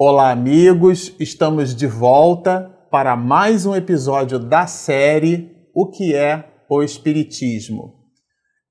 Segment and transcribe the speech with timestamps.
[0.00, 6.84] Olá, amigos, estamos de volta para mais um episódio da série O que é o
[6.84, 7.94] Espiritismo.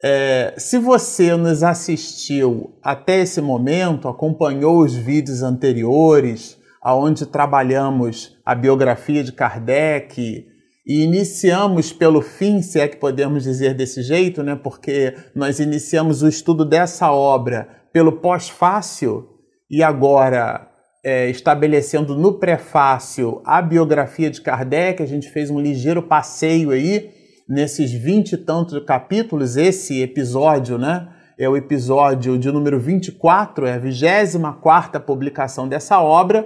[0.01, 8.55] É, se você nos assistiu até esse momento, acompanhou os vídeos anteriores, aonde trabalhamos a
[8.55, 10.45] biografia de Kardec
[10.87, 14.55] e iniciamos pelo fim, se é que podemos dizer desse jeito, né?
[14.55, 19.27] Porque nós iniciamos o estudo dessa obra pelo pós-fácil
[19.69, 20.76] e agora
[21.07, 27.09] é, estabelecendo no prefácio a biografia de Kardec, a gente fez um ligeiro passeio aí
[27.47, 29.55] nesses vinte e tantos capítulos.
[29.55, 31.07] Esse episódio, né?
[31.39, 36.45] É o episódio de número 24, é a 24 publicação dessa obra.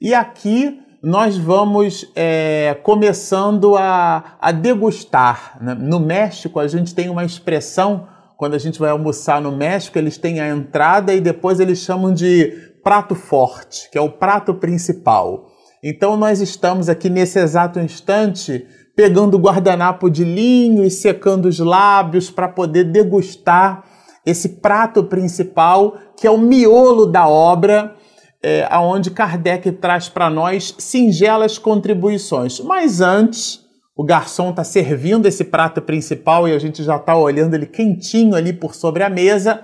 [0.00, 5.56] E aqui nós vamos é, começando a, a degustar.
[5.62, 5.76] Né?
[5.78, 10.18] No México, a gente tem uma expressão, quando a gente vai almoçar no México, eles
[10.18, 15.46] têm a entrada e depois eles chamam de prato forte, que é o prato principal.
[15.82, 21.58] Então nós estamos aqui nesse exato instante pegando o guardanapo de linho e secando os
[21.58, 23.84] lábios para poder degustar
[24.26, 27.96] esse prato principal, que é o miolo da obra,
[28.42, 32.60] é, aonde Kardec traz para nós singelas contribuições.
[32.60, 33.60] Mas antes,
[33.96, 38.34] o garçom está servindo esse prato principal e a gente já está olhando ele quentinho
[38.34, 39.62] ali por sobre a mesa.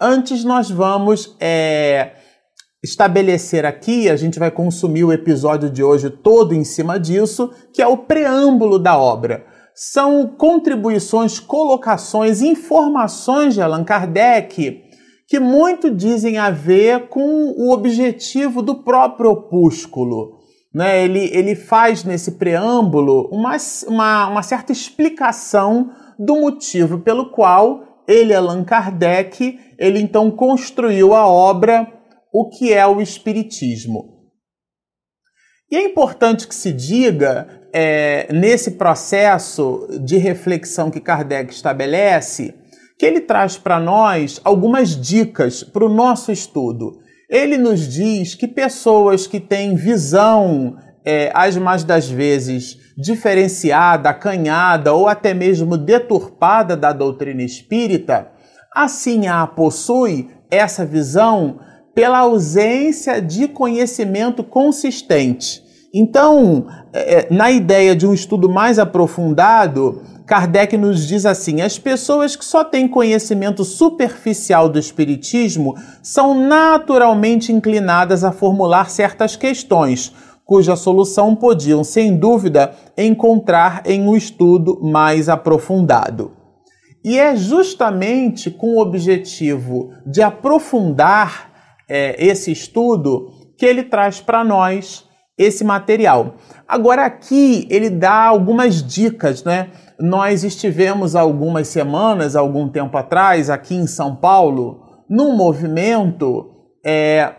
[0.00, 2.12] Antes, nós vamos é,
[2.82, 7.80] estabelecer aqui, a gente vai consumir o episódio de hoje todo em cima disso, que
[7.80, 9.44] é o preâmbulo da obra.
[9.74, 14.82] São contribuições, colocações, informações de Allan Kardec
[15.32, 20.40] que muito dizem a ver com o objetivo do próprio opúsculo.
[20.74, 21.04] Né?
[21.04, 28.34] Ele, ele faz nesse preâmbulo uma, uma, uma certa explicação do motivo pelo qual ele,
[28.34, 31.90] Allan Kardec, ele então construiu a obra
[32.32, 34.22] o que é o Espiritismo.
[35.70, 42.54] E é importante que se diga, é, nesse processo de reflexão que Kardec estabelece,
[42.98, 47.00] que ele traz para nós algumas dicas para o nosso estudo.
[47.28, 54.92] Ele nos diz que pessoas que têm visão, é, as mais das vezes, diferenciada, acanhada
[54.92, 58.30] ou até mesmo deturpada da doutrina espírita,
[58.74, 61.58] assim a possui essa visão
[61.94, 65.62] pela ausência de conhecimento consistente.
[65.94, 71.78] Então, é, é, na ideia de um estudo mais aprofundado, Kardec nos diz assim: as
[71.78, 80.14] pessoas que só têm conhecimento superficial do Espiritismo são naturalmente inclinadas a formular certas questões,
[80.46, 86.32] cuja solução podiam, sem dúvida, encontrar em um estudo mais aprofundado.
[87.04, 91.51] E é justamente com o objetivo de aprofundar
[91.92, 96.36] é, esse estudo que ele traz para nós esse material.
[96.66, 99.68] Agora aqui ele dá algumas dicas, né?
[100.00, 106.50] Nós estivemos algumas semanas, algum tempo atrás, aqui em São Paulo, num movimento
[106.84, 107.34] é,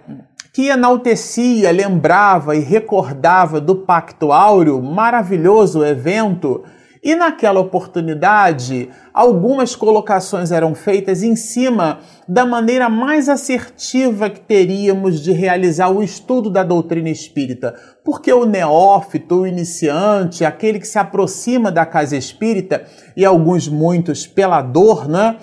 [0.54, 6.64] que enaltecia, lembrava e recordava do Pacto Áureo, maravilhoso evento
[7.04, 15.20] e naquela oportunidade, algumas colocações eram feitas em cima da maneira mais assertiva que teríamos
[15.20, 17.76] de realizar o estudo da doutrina espírita.
[18.06, 22.86] Porque o neófito, o iniciante, aquele que se aproxima da casa espírita,
[23.18, 25.36] e alguns muitos pela dor, né?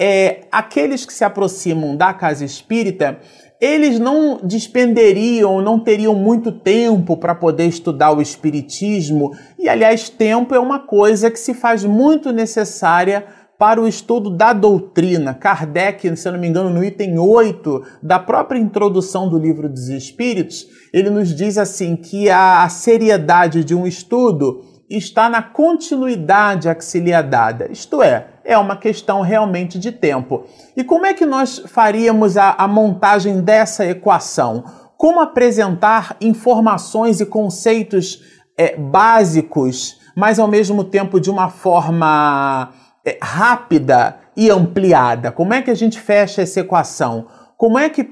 [0.00, 3.18] É, aqueles que se aproximam da casa espírita,
[3.60, 10.54] eles não despenderiam, não teriam muito tempo para poder estudar o Espiritismo, e aliás, tempo
[10.54, 13.26] é uma coisa que se faz muito necessária
[13.58, 15.34] para o estudo da doutrina.
[15.34, 19.88] Kardec, se eu não me engano, no item 8 da própria introdução do livro dos
[19.88, 26.84] Espíritos, ele nos diz assim que a seriedade de um estudo está na continuidade que
[26.84, 30.46] é isto é, é uma questão realmente de tempo.
[30.74, 34.64] E como é que nós faríamos a, a montagem dessa equação?
[34.96, 38.22] Como apresentar informações e conceitos
[38.56, 42.70] é, básicos, mas ao mesmo tempo de uma forma
[43.04, 45.30] é, rápida e ampliada?
[45.30, 47.26] Como é que a gente fecha essa equação?
[47.54, 48.08] Como é que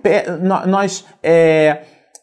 [0.66, 1.80] nós é,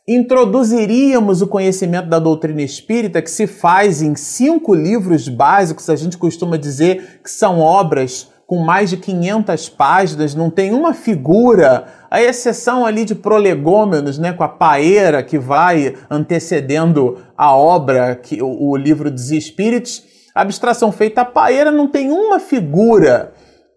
[0.08, 6.18] introduziríamos o conhecimento da doutrina espírita, que se faz em cinco livros básicos, a gente
[6.18, 12.22] costuma dizer que são obras com mais de 500 páginas, não tem uma figura, a
[12.22, 18.72] exceção ali de prolegômenos, né, com a paeira que vai antecedendo a obra, que o,
[18.72, 20.04] o livro dos Espíritos,
[20.36, 23.34] a abstração feita a paeira não tem uma figura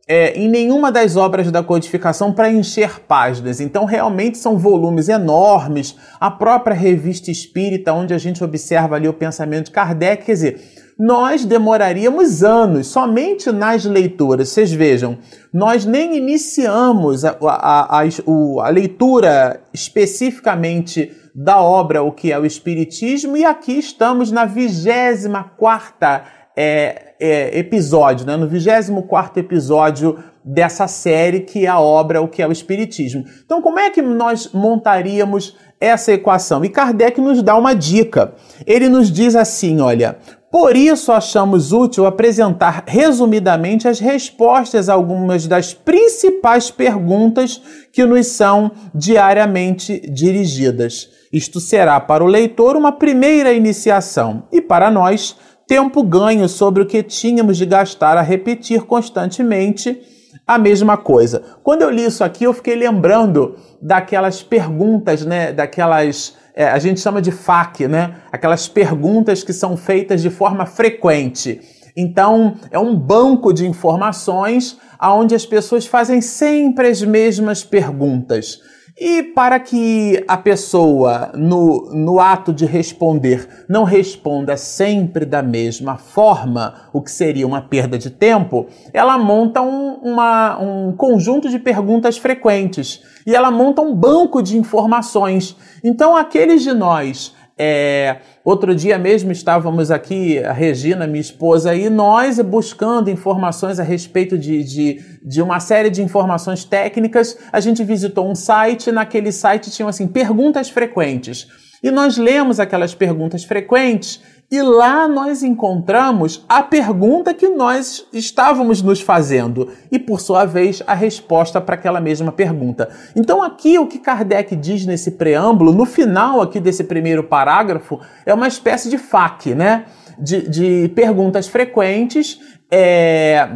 [0.08, 3.60] é, em nenhuma das obras da codificação para encher páginas.
[3.60, 5.96] Então, realmente são volumes enormes.
[6.20, 10.60] A própria revista espírita, onde a gente observa ali o pensamento de Kardec, quer dizer,
[10.98, 14.48] nós demoraríamos anos somente nas leituras.
[14.48, 15.18] Vocês vejam,
[15.52, 22.46] nós nem iniciamos a, a, a, a leitura especificamente da obra O que é o
[22.46, 26.22] Espiritismo, e aqui estamos na 24
[26.56, 28.36] é, é, episódio, né?
[28.36, 33.24] no 24 episódio dessa série, que é a obra O que é o Espiritismo.
[33.44, 36.64] Então, como é que nós montaríamos essa equação?
[36.64, 38.32] E Kardec nos dá uma dica.
[38.66, 40.16] Ele nos diz assim: olha,
[40.50, 47.60] por isso achamos útil apresentar resumidamente as respostas a algumas das principais perguntas
[47.92, 51.10] que nos são diariamente dirigidas.
[51.32, 55.36] Isto será para o leitor uma primeira iniciação e para nós
[55.66, 60.00] tempo ganho sobre o que tínhamos de gastar a repetir constantemente
[60.46, 61.42] a mesma coisa.
[61.62, 67.00] Quando eu li isso aqui, eu fiquei lembrando daquelas perguntas, né, daquelas é, a gente
[67.00, 68.16] chama de FAQ, né?
[68.32, 71.60] Aquelas perguntas que são feitas de forma frequente.
[71.94, 78.60] Então, é um banco de informações onde as pessoas fazem sempre as mesmas perguntas.
[78.98, 85.98] E para que a pessoa, no, no ato de responder, não responda sempre da mesma
[85.98, 91.58] forma, o que seria uma perda de tempo, ela monta um, uma, um conjunto de
[91.58, 95.54] perguntas frequentes e ela monta um banco de informações.
[95.84, 101.88] Então, aqueles de nós é, outro dia mesmo estávamos aqui, a Regina, minha esposa, e
[101.88, 107.38] nós buscando informações a respeito de, de, de uma série de informações técnicas.
[107.50, 111.48] A gente visitou um site, naquele site tinham assim perguntas frequentes.
[111.82, 114.20] E nós lemos aquelas perguntas frequentes
[114.50, 120.82] e lá nós encontramos a pergunta que nós estávamos nos fazendo e, por sua vez,
[120.86, 122.88] a resposta para aquela mesma pergunta.
[123.16, 128.32] Então, aqui o que Kardec diz nesse preâmbulo, no final aqui desse primeiro parágrafo, é
[128.32, 129.84] uma espécie de FAQ, né?
[130.18, 132.38] De, de perguntas frequentes.
[132.70, 133.48] É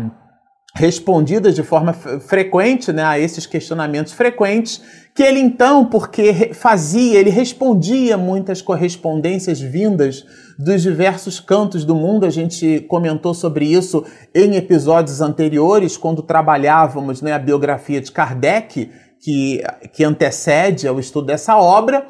[0.75, 4.81] respondidas de forma frequente né, a esses questionamentos frequentes,
[5.15, 10.25] que ele então, porque fazia, ele respondia muitas correspondências vindas
[10.59, 12.25] dos diversos cantos do mundo.
[12.25, 18.91] A gente comentou sobre isso em episódios anteriores, quando trabalhávamos né, a biografia de Kardec,
[19.19, 19.63] que,
[19.93, 22.07] que antecede ao estudo dessa obra.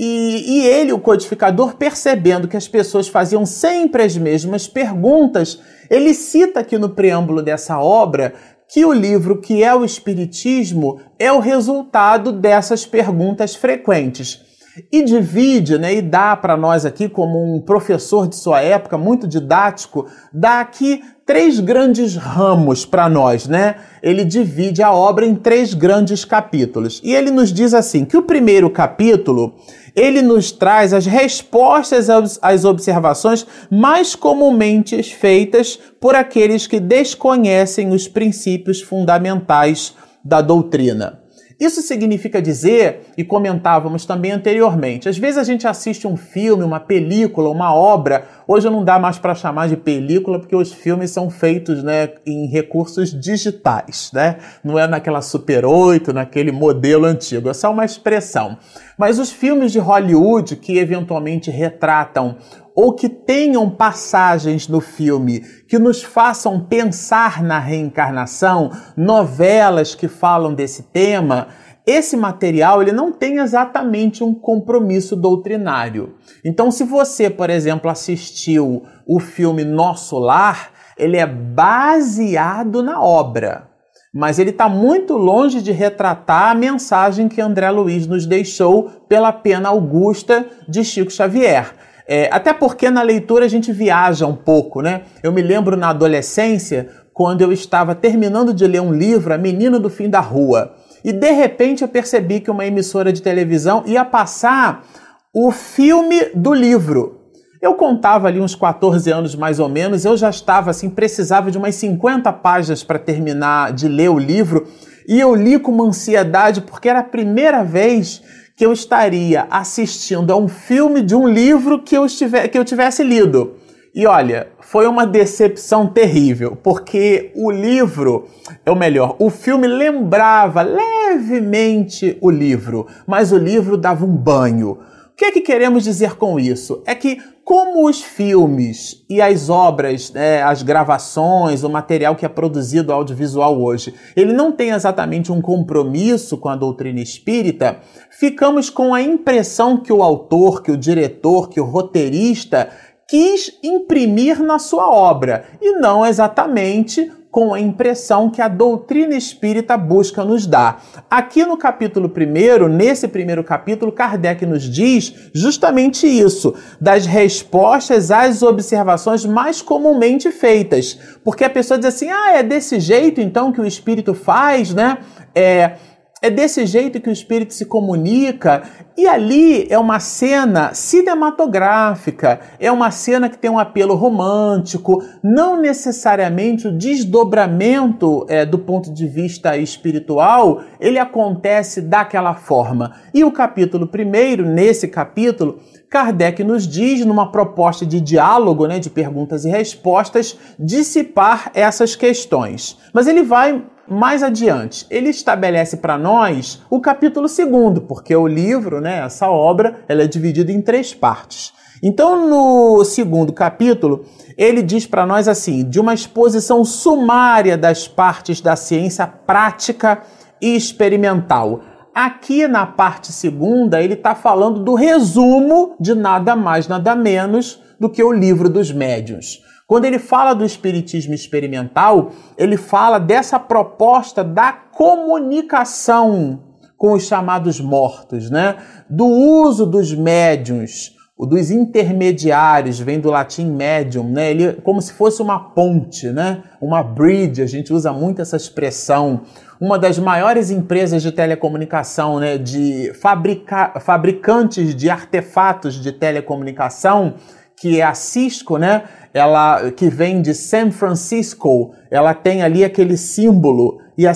[0.00, 5.60] E, e, ele, o codificador, percebendo que as pessoas faziam sempre as mesmas perguntas,
[5.90, 8.32] ele cita aqui no preâmbulo dessa obra
[8.68, 14.47] que o livro que é o Espiritismo é o resultado dessas perguntas frequentes
[14.92, 19.26] e divide, né, e dá para nós aqui, como um professor de sua época, muito
[19.26, 23.74] didático, dá aqui três grandes ramos para nós, né?
[24.02, 27.02] Ele divide a obra em três grandes capítulos.
[27.04, 29.54] E ele nos diz assim, que o primeiro capítulo,
[29.94, 32.08] ele nos traz as respostas
[32.40, 39.94] às observações mais comumente feitas por aqueles que desconhecem os princípios fundamentais
[40.24, 41.17] da doutrina.
[41.58, 46.78] Isso significa dizer, e comentávamos também anteriormente, às vezes a gente assiste um filme, uma
[46.78, 48.26] película, uma obra.
[48.46, 52.46] Hoje não dá mais para chamar de película porque os filmes são feitos né, em
[52.46, 54.36] recursos digitais, né?
[54.62, 58.56] Não é naquela Super 8, naquele modelo antigo, é só uma expressão.
[58.96, 62.36] Mas os filmes de Hollywood que eventualmente retratam
[62.80, 70.54] ou que tenham passagens no filme que nos façam pensar na reencarnação, novelas que falam
[70.54, 71.48] desse tema,
[71.84, 76.14] esse material ele não tem exatamente um compromisso doutrinário.
[76.44, 83.68] Então, se você, por exemplo, assistiu o filme Nosso Lar, ele é baseado na obra,
[84.14, 89.32] mas ele está muito longe de retratar a mensagem que André Luiz nos deixou pela
[89.32, 91.87] pena augusta de Chico Xavier.
[92.10, 95.02] É, até porque na leitura a gente viaja um pouco, né?
[95.22, 99.78] Eu me lembro na adolescência, quando eu estava terminando de ler um livro, A Menina
[99.78, 100.74] do Fim da Rua,
[101.04, 104.86] e de repente eu percebi que uma emissora de televisão ia passar
[105.34, 107.18] o filme do livro.
[107.60, 111.58] Eu contava ali uns 14 anos mais ou menos, eu já estava assim, precisava de
[111.58, 114.66] umas 50 páginas para terminar de ler o livro,
[115.06, 118.22] e eu li com uma ansiedade porque era a primeira vez
[118.58, 122.64] que eu estaria assistindo a um filme de um livro que eu, estiver, que eu
[122.64, 123.54] tivesse lido.
[123.94, 128.26] E olha, foi uma decepção terrível, porque o livro,
[128.66, 134.70] ou melhor, o filme lembrava levemente o livro, mas o livro dava um banho.
[134.72, 136.82] O que é que queremos dizer com isso?
[136.84, 142.28] É que como os filmes e as obras, né, as gravações, o material que é
[142.28, 147.78] produzido audiovisual hoje, ele não tem exatamente um compromisso com a doutrina espírita,
[148.10, 152.68] ficamos com a impressão que o autor, que o diretor, que o roteirista
[153.08, 159.76] quis imprimir na sua obra e não exatamente com a impressão que a doutrina espírita
[159.76, 160.82] busca nos dar.
[161.10, 168.42] Aqui no capítulo 1, nesse primeiro capítulo, Kardec nos diz justamente isso, das respostas às
[168.42, 170.98] observações mais comumente feitas.
[171.22, 174.98] Porque a pessoa diz assim: ah, é desse jeito então que o espírito faz, né?
[175.34, 175.72] É
[176.20, 178.62] é desse jeito que o espírito se comunica,
[178.96, 185.60] e ali é uma cena cinematográfica, é uma cena que tem um apelo romântico, não
[185.60, 192.96] necessariamente o desdobramento é, do ponto de vista espiritual, ele acontece daquela forma.
[193.14, 195.60] E o capítulo primeiro, nesse capítulo,
[195.90, 202.76] Kardec nos diz, numa proposta de diálogo, né, de perguntas e respostas, dissipar essas questões.
[202.92, 208.82] Mas ele vai mais adiante, ele estabelece para nós o capítulo segundo, porque o livro,
[208.82, 211.54] né, essa obra, ela é dividida em três partes.
[211.82, 214.04] Então, no segundo capítulo,
[214.36, 220.02] ele diz para nós assim: de uma exposição sumária das partes da ciência prática
[220.40, 221.62] e experimental.
[222.00, 227.90] Aqui na parte segunda, ele está falando do resumo de nada mais, nada menos do
[227.90, 229.42] que o livro dos médiuns.
[229.66, 236.40] Quando ele fala do espiritismo experimental, ele fala dessa proposta da comunicação
[236.76, 238.58] com os chamados mortos, né?
[238.88, 240.94] Do uso dos médiums,
[241.26, 244.30] dos intermediários, vem do latim medium, né?
[244.30, 246.44] Ele como se fosse uma ponte, né?
[246.60, 249.22] Uma bridge, a gente usa muito essa expressão.
[249.60, 257.14] Uma das maiores empresas de telecomunicação, né, de fabrica fabricantes de artefatos de telecomunicação,
[257.60, 258.84] que é a Cisco, né?
[259.12, 264.12] ela que vem de San Francisco, ela tem ali aquele símbolo e a,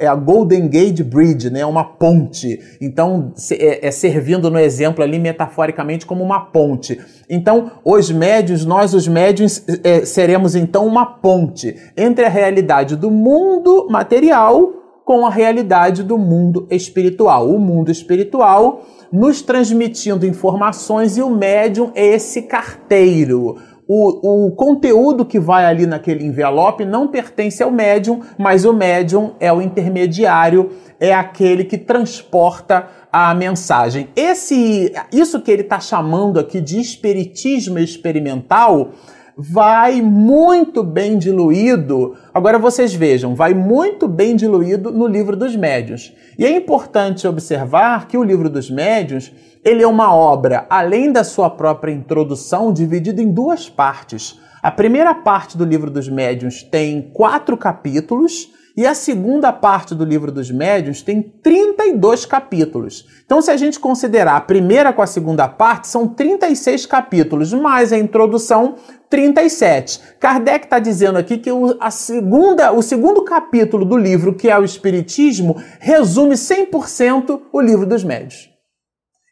[0.00, 2.58] é a Golden Gate Bridge, né, uma ponte.
[2.80, 6.98] Então é, é servindo no exemplo ali metaforicamente como uma ponte.
[7.28, 13.10] Então os médios, nós os médios é, seremos então uma ponte entre a realidade do
[13.10, 17.48] mundo material com a realidade do mundo espiritual.
[17.48, 18.82] O mundo espiritual
[19.12, 23.56] nos transmitindo informações e o médium é esse carteiro
[23.94, 29.32] o, o conteúdo que vai ali naquele envelope não pertence ao médium, mas o médium
[29.38, 34.08] é o intermediário, é aquele que transporta a mensagem.
[34.16, 38.92] Esse, isso que ele está chamando aqui de espiritismo experimental
[39.36, 42.16] vai muito bem diluído.
[42.32, 46.12] Agora vocês vejam, vai muito bem diluído no livro dos médiuns.
[46.38, 49.32] E é importante observar que o livro dos médiuns
[49.64, 54.40] ele é uma obra, além da sua própria introdução, dividida em duas partes.
[54.60, 60.04] A primeira parte do livro dos médiuns tem quatro capítulos e a segunda parte do
[60.04, 63.06] livro dos médiuns tem 32 capítulos.
[63.24, 67.92] Então, se a gente considerar a primeira com a segunda parte, são 36 capítulos, mais
[67.92, 68.76] a introdução,
[69.10, 70.00] 37.
[70.18, 74.58] Kardec está dizendo aqui que o, a segunda, o segundo capítulo do livro, que é
[74.58, 78.51] o Espiritismo, resume 100% o livro dos médiuns.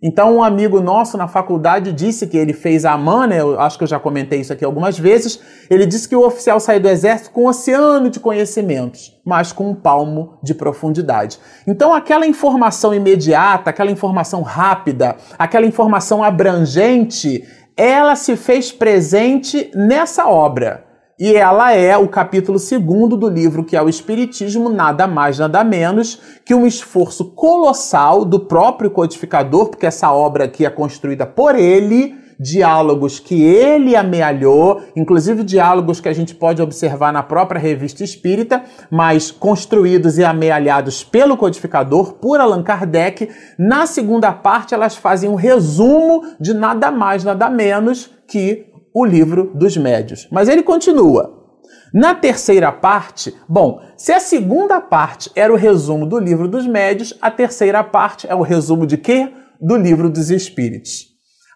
[0.03, 3.41] Então, um amigo nosso na faculdade disse que ele fez a AMAN, né?
[3.41, 5.39] eu acho que eu já comentei isso aqui algumas vezes.
[5.69, 9.69] Ele disse que o oficial saiu do exército com um oceano de conhecimentos, mas com
[9.69, 11.39] um palmo de profundidade.
[11.67, 17.45] Então, aquela informação imediata, aquela informação rápida, aquela informação abrangente,
[17.77, 20.90] ela se fez presente nessa obra.
[21.21, 25.63] E ela é o capítulo segundo do livro, que é o Espiritismo, nada mais, nada
[25.63, 31.55] menos que um esforço colossal do próprio codificador, porque essa obra aqui é construída por
[31.57, 38.03] ele, diálogos que ele amealhou, inclusive diálogos que a gente pode observar na própria revista
[38.03, 43.29] espírita, mas construídos e amealhados pelo codificador, por Allan Kardec.
[43.59, 49.53] Na segunda parte, elas fazem um resumo de nada mais, nada menos que o livro
[49.55, 50.29] dos médios.
[50.31, 51.39] Mas ele continua.
[51.93, 57.13] Na terceira parte, bom, se a segunda parte era o resumo do livro dos médios,
[57.21, 59.33] a terceira parte é o resumo de quê?
[59.61, 61.07] Do livro dos espíritos.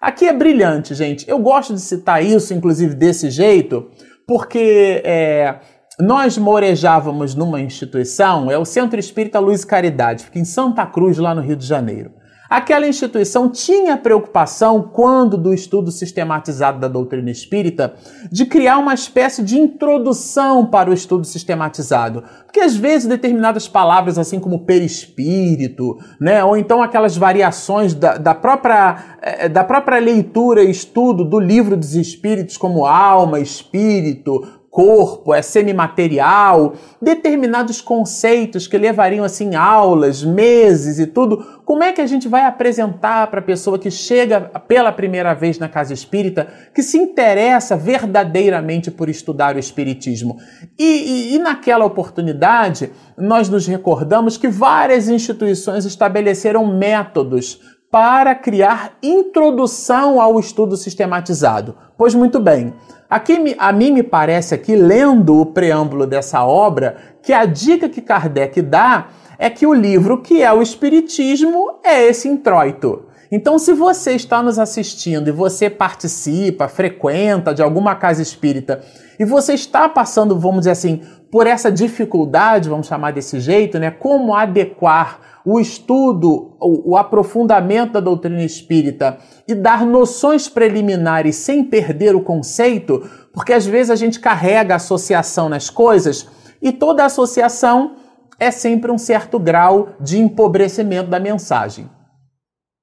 [0.01, 1.29] Aqui é brilhante, gente.
[1.29, 3.89] Eu gosto de citar isso, inclusive desse jeito,
[4.27, 5.61] porque é,
[6.01, 11.17] nós morejávamos numa instituição, é o Centro Espírita Luz e Caridade, fica em Santa Cruz,
[11.17, 12.11] lá no Rio de Janeiro.
[12.49, 17.95] Aquela instituição tinha preocupação, quando do estudo sistematizado da doutrina espírita,
[18.31, 22.23] de criar uma espécie de introdução para o estudo sistematizado.
[22.45, 28.35] Porque às vezes determinadas palavras, assim como perispírito, né, ou então aquelas variações da, da,
[28.35, 35.33] própria, eh, da própria leitura e estudo do livro dos espíritos, como alma, espírito, corpo,
[35.33, 41.63] é semimaterial, determinados conceitos que levariam assim aulas, meses e tudo.
[41.65, 45.61] Como é que a gente vai apresentar para a pessoa que chega pela primeira vez
[45.61, 50.39] na casa espírita, que se interessa verdadeiramente por estudar o espiritismo?
[50.77, 57.61] E, e, e naquela oportunidade, nós nos recordamos que várias instituições estabeleceram métodos
[57.95, 61.77] para criar introdução ao estudo sistematizado.
[61.97, 62.75] Pois muito bem,
[63.09, 68.01] Aqui, a mim me parece aqui, lendo o preâmbulo dessa obra, que a dica que
[68.01, 69.07] Kardec dá
[69.39, 73.05] é que o livro que é o Espiritismo é esse introito.
[73.31, 78.83] Então, se você está nos assistindo e você participa, frequenta de alguma casa espírita
[79.21, 83.93] e você está passando, vamos dizer assim, por essa dificuldade, vamos chamar desse jeito, né?
[83.93, 92.17] Como adequar o estudo, o, aprofundamento da doutrina espírita e dar noções preliminares sem perder
[92.17, 96.27] o conceito, porque às vezes a gente carrega associação nas coisas
[96.63, 97.97] e toda associação
[98.41, 101.91] é sempre um certo grau de empobrecimento da mensagem.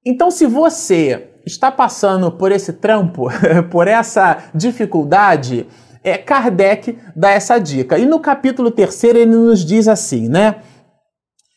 [0.06, 3.26] Então, se você está passando por esse trampo,
[3.70, 5.66] por essa dificuldade,
[6.02, 7.98] é, Kardec dá essa dica.
[7.98, 10.56] E no capítulo terceiro ele nos diz assim, né?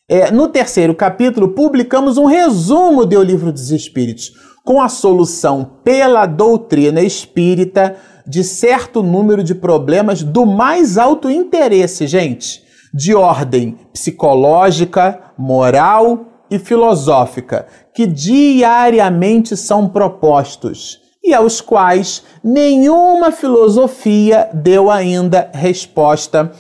[0.07, 4.33] É, no terceiro capítulo, publicamos um resumo do Livro dos Espíritos,
[4.63, 7.95] com a solução pela doutrina espírita
[8.27, 16.59] de certo número de problemas do mais alto interesse, gente, de ordem psicológica, moral e
[16.59, 26.51] filosófica, que diariamente são propostos e aos quais nenhuma filosofia deu ainda resposta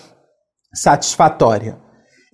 [0.73, 1.84] satisfatória.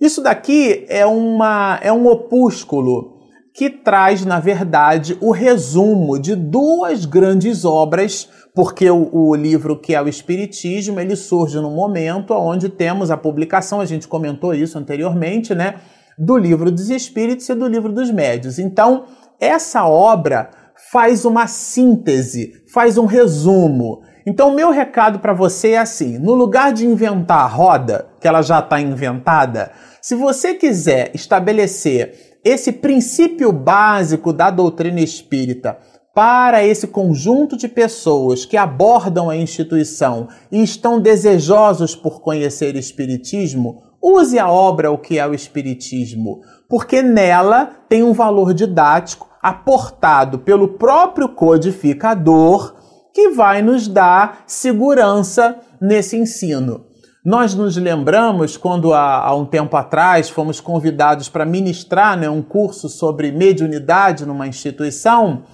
[0.02, 3.20] Isso daqui é, uma, é um opúsculo
[3.54, 9.94] que traz, na verdade, o resumo de duas grandes obras, porque o, o, livro que
[9.94, 14.76] é o Espiritismo, ele surge no momento onde temos a publicação, a gente comentou isso
[14.76, 15.76] anteriormente, né?
[16.18, 18.58] Do livro dos Espíritos e do livro dos Médios.
[18.58, 19.04] Então,
[19.38, 20.50] essa obra
[20.90, 24.02] faz uma síntese, faz um resumo.
[24.26, 28.42] Então, meu recado para você é assim: no lugar de inventar a roda, que ela
[28.42, 29.70] já está inventada,
[30.02, 35.78] se você quiser estabelecer esse princípio básico da doutrina espírita
[36.12, 43.80] para esse conjunto de pessoas que abordam a instituição e estão desejosos por conhecer Espiritismo,
[44.02, 50.40] use a obra O que é o Espiritismo, porque nela tem um valor didático aportado
[50.40, 52.74] pelo próprio codificador
[53.14, 56.91] que vai nos dar segurança nesse ensino.
[57.24, 62.42] Nós nos lembramos quando há, há um tempo atrás fomos convidados para ministrar né, um
[62.42, 65.44] curso sobre mediunidade numa instituição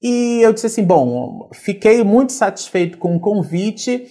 [0.00, 4.06] e eu disse assim: bom, fiquei muito satisfeito com o convite,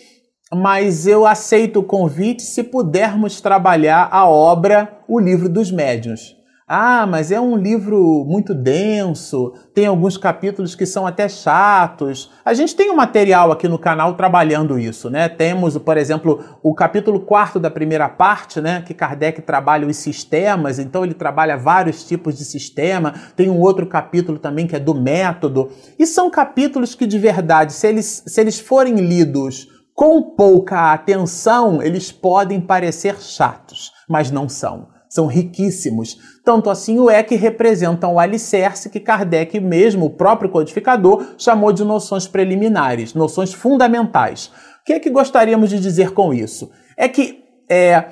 [0.53, 6.34] mas eu aceito o convite se pudermos trabalhar a obra O Livro dos Médiuns.
[6.67, 12.31] Ah, mas é um livro muito denso, tem alguns capítulos que são até chatos.
[12.43, 15.29] A gente tem um material aqui no canal trabalhando isso, né?
[15.29, 18.81] Temos, por exemplo, o capítulo 4 da primeira parte, né?
[18.81, 23.13] Que Kardec trabalha os sistemas, então ele trabalha vários tipos de sistema.
[23.35, 25.69] Tem um outro capítulo também que é do método.
[25.99, 31.79] E são capítulos que, de verdade, se eles, se eles forem lidos com pouca atenção,
[31.79, 36.17] eles podem parecer chatos, mas não são são riquíssimos.
[36.43, 41.71] Tanto assim o é que representam o alicerce que Kardec mesmo, o próprio codificador, chamou
[41.71, 44.47] de noções preliminares, noções fundamentais.
[44.81, 46.69] O que é que gostaríamos de dizer com isso?
[46.97, 48.09] É que é,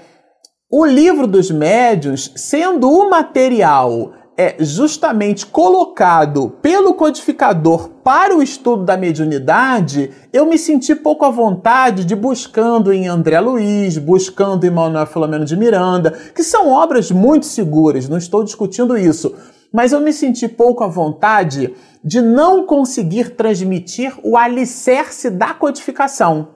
[0.71, 8.83] o livro dos médiuns, sendo o material é justamente colocado pelo codificador para o estudo
[8.83, 14.71] da mediunidade, eu me senti pouco à vontade de buscando em André Luiz, buscando em
[14.71, 19.35] Manuel Filomeno de Miranda, que são obras muito seguras, não estou discutindo isso,
[19.71, 26.49] mas eu me senti pouco à vontade de não conseguir transmitir o alicerce da codificação.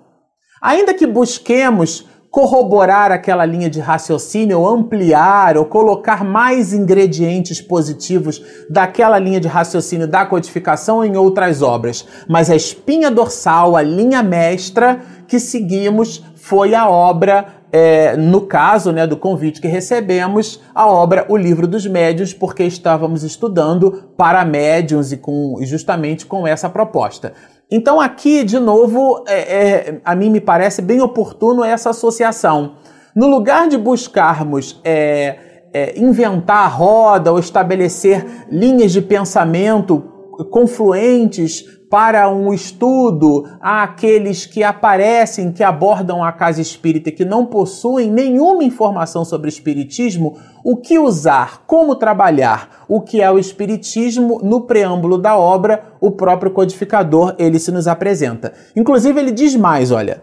[0.61, 8.41] Ainda que busquemos corroborar aquela linha de raciocínio, ou ampliar, ou colocar mais ingredientes positivos
[8.69, 12.05] daquela linha de raciocínio da codificação em outras obras.
[12.27, 18.91] Mas a espinha dorsal, a linha mestra que seguimos foi a obra é, no caso
[18.91, 24.45] né, do convite que recebemos, a obra O Livro dos Médios, porque estávamos estudando para
[24.45, 27.33] médiums e, com, justamente com essa proposta.
[27.69, 32.77] Então, aqui, de novo, é, é, a mim me parece bem oportuno essa associação.
[33.13, 35.37] No lugar de buscarmos é,
[35.73, 44.61] é, inventar a roda ou estabelecer linhas de pensamento confluentes para um estudo àqueles que
[44.63, 50.75] aparecem, que abordam a casa espírita e que não possuem nenhuma informação sobre espiritismo, o
[50.75, 56.51] que usar, como trabalhar, o que é o espiritismo no preâmbulo da obra, o próprio
[56.51, 58.53] codificador ele se nos apresenta.
[58.75, 60.21] Inclusive ele diz mais, olha,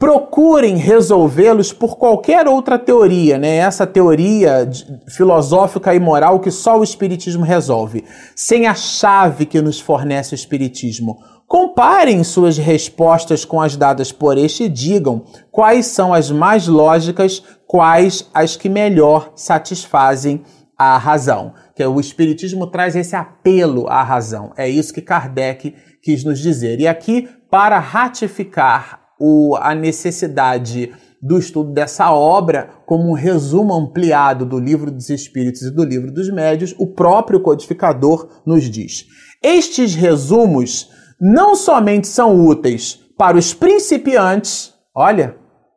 [0.00, 3.56] procurem resolvê-los por qualquer outra teoria, né?
[3.56, 4.66] Essa teoria
[5.06, 8.02] filosófica e moral que só o Espiritismo resolve,
[8.34, 11.18] sem a chave que nos fornece o Espiritismo.
[11.46, 17.42] Comparem suas respostas com as dadas por este e digam quais são as mais lógicas,
[17.66, 20.42] quais as que melhor satisfazem
[20.78, 21.52] a razão.
[21.76, 24.54] Que o Espiritismo traz esse apelo à razão.
[24.56, 26.80] É isso que Kardec quis nos dizer.
[26.80, 30.90] E aqui, para ratificar o, a necessidade
[31.22, 36.10] do estudo dessa obra como um resumo ampliado do Livro dos Espíritos e do Livro
[36.10, 39.04] dos Médios, o próprio codificador nos diz.
[39.42, 40.88] Estes resumos
[41.20, 45.36] não somente são úteis para os principiantes, olha,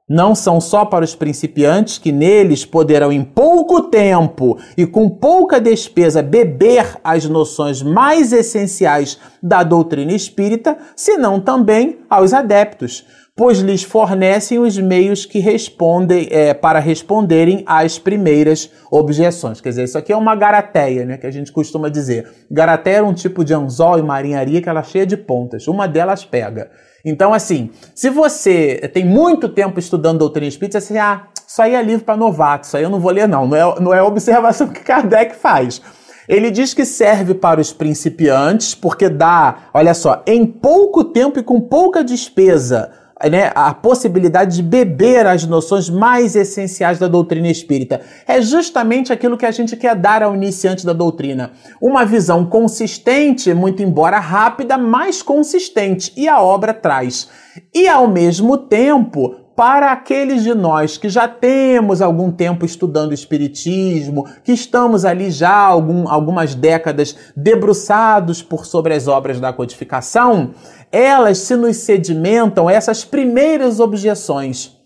[0.10, 5.60] não são só para os principiantes que neles poderão em pouco tempo e com pouca
[5.60, 13.84] despesa beber as noções mais essenciais da doutrina espírita, senão também aos adeptos pois lhes
[13.84, 19.60] fornecem os meios que respondem é, para responderem às primeiras objeções.
[19.60, 22.30] Quer dizer, isso aqui é uma garateia, né, que a gente costuma dizer.
[22.50, 25.68] Garateia é um tipo de anzol em marinharia que ela é cheia de pontas.
[25.68, 26.70] Uma delas pega.
[27.04, 31.82] Então, assim, se você tem muito tempo estudando doutrina espírita, você ah, isso aí é
[31.82, 33.48] livro para novato, isso aí eu não vou ler não.
[33.48, 35.82] Não é, não é a observação que Kardec faz.
[36.30, 41.44] Ele diz que serve para os principiantes, porque dá, olha só, em pouco tempo e
[41.44, 42.92] com pouca despesa,
[43.30, 48.02] né, a possibilidade de beber as noções mais essenciais da doutrina espírita.
[48.28, 51.52] É justamente aquilo que a gente quer dar ao iniciante da doutrina.
[51.82, 57.30] Uma visão consistente, muito embora rápida, mas consistente, e a obra traz.
[57.74, 64.28] E ao mesmo tempo, para aqueles de nós que já temos algum tempo estudando Espiritismo,
[64.44, 70.52] que estamos ali já algum, algumas décadas debruçados por sobre as obras da codificação,
[70.94, 74.78] elas se nos sedimentam essas primeiras objeções.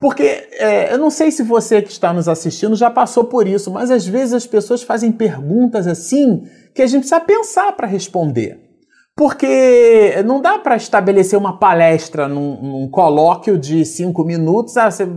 [0.00, 3.70] Porque é, eu não sei se você que está nos assistindo já passou por isso,
[3.70, 8.60] mas às vezes as pessoas fazem perguntas assim que a gente precisa pensar para responder.
[9.16, 15.08] Porque não dá para estabelecer uma palestra num, num, colóquio de cinco minutos, ah, você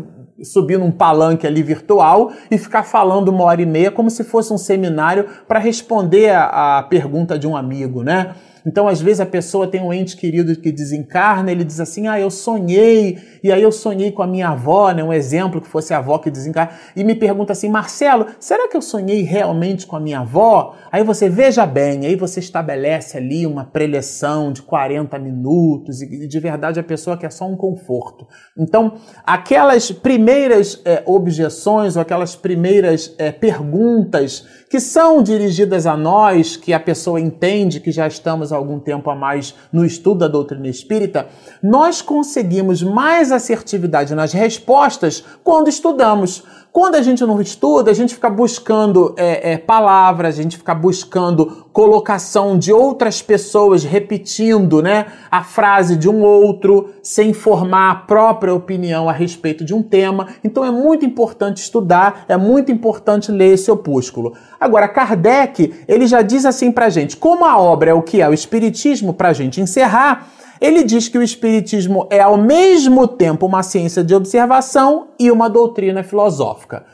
[0.44, 4.54] subir num palanque ali virtual e ficar falando uma hora e meia como se fosse
[4.54, 8.36] um seminário para responder a, a pergunta de um amigo, né?
[8.68, 12.20] Então, às vezes, a pessoa tem um ente querido que desencarna, ele diz assim: Ah,
[12.20, 15.02] eu sonhei, e aí eu sonhei com a minha avó, né?
[15.02, 18.76] Um exemplo que fosse a avó que desencarna, e me pergunta assim: Marcelo, será que
[18.76, 20.76] eu sonhei realmente com a minha avó?
[20.92, 26.40] Aí você veja bem, aí você estabelece ali uma preleção de 40 minutos, e de
[26.42, 28.28] verdade a pessoa quer só um conforto.
[28.58, 36.58] Então, aquelas primeiras é, objeções ou aquelas primeiras é, perguntas que são dirigidas a nós,
[36.58, 40.28] que a pessoa entende que já estamos há algum tempo a mais no estudo da
[40.28, 41.28] doutrina espírita,
[41.64, 46.44] nós conseguimos mais assertividade nas respostas quando estudamos.
[46.78, 50.76] Quando a gente não estuda, a gente fica buscando é, é, palavras, a gente fica
[50.76, 57.96] buscando colocação de outras pessoas repetindo né, a frase de um outro, sem formar a
[57.96, 60.28] própria opinião a respeito de um tema.
[60.44, 64.34] Então é muito importante estudar, é muito importante ler esse opúsculo.
[64.60, 68.28] Agora, Kardec, ele já diz assim pra gente, como a obra é o que é
[68.28, 73.63] o Espiritismo, pra gente encerrar, ele diz que o Espiritismo é ao mesmo tempo uma
[73.63, 76.86] ciência de observação e uma doutrina filosófica.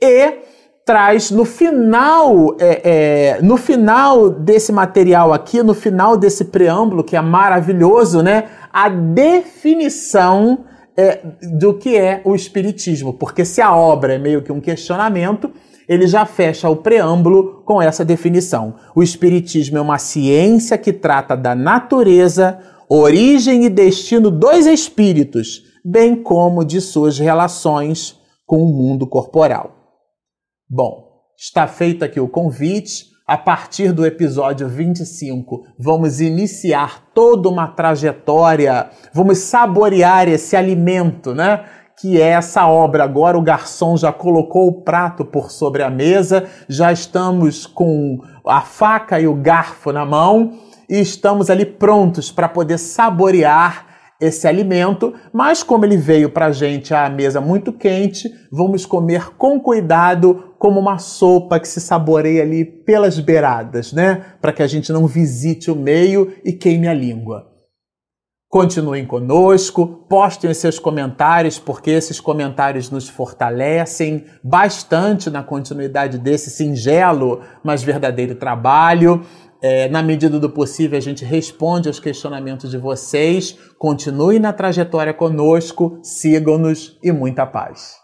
[0.00, 0.40] E
[0.84, 7.16] traz no final, é, é, no final desse material aqui, no final desse preâmbulo, que
[7.16, 8.44] é maravilhoso, né?
[8.72, 10.64] A definição
[10.96, 11.20] é,
[11.58, 13.12] do que é o Espiritismo.
[13.12, 15.52] Porque se a obra é meio que um questionamento,
[15.92, 18.76] ele já fecha o preâmbulo com essa definição.
[18.94, 26.16] O Espiritismo é uma ciência que trata da natureza, origem e destino dos espíritos, bem
[26.16, 29.76] como de suas relações com o mundo corporal.
[30.68, 33.12] Bom, está feito aqui o convite.
[33.24, 41.64] A partir do episódio 25, vamos iniciar toda uma trajetória, vamos saborear esse alimento, né?
[42.00, 43.04] Que é essa obra.
[43.04, 48.60] Agora o garçom já colocou o prato por sobre a mesa, já estamos com a
[48.60, 53.86] faca e o garfo na mão e estamos ali prontos para poder saborear
[54.20, 59.30] esse alimento, mas como ele veio para a gente à mesa muito quente, vamos comer
[59.36, 64.24] com cuidado, como uma sopa que se saboreia ali pelas beiradas, né?
[64.40, 67.51] Para que a gente não visite o meio e queime a língua.
[68.52, 76.50] Continuem conosco, postem os seus comentários, porque esses comentários nos fortalecem bastante na continuidade desse
[76.50, 79.22] singelo, mas verdadeiro trabalho.
[79.62, 83.56] É, na medida do possível, a gente responde aos questionamentos de vocês.
[83.78, 88.02] Continue na trajetória conosco, sigam-nos e muita paz.